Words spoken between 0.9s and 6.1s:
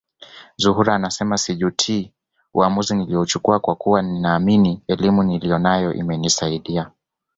anasema sijutii uamuzi niliouchukua kwa kuwa ninaamini elimu niliyonayo